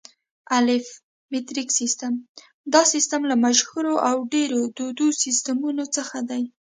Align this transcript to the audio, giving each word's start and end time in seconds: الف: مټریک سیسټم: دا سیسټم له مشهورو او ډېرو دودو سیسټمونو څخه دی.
الف: 0.57 0.85
مټریک 1.31 1.69
سیسټم: 1.79 2.13
دا 2.73 2.81
سیسټم 2.93 3.21
له 3.31 3.35
مشهورو 3.45 3.93
او 4.09 4.15
ډېرو 4.33 4.59
دودو 4.77 5.07
سیسټمونو 5.23 5.83
څخه 5.95 6.17
دی. 6.29 6.43